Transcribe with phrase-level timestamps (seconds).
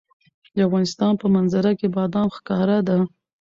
[0.55, 2.97] د افغانستان په منظره کې بادام ښکاره ده.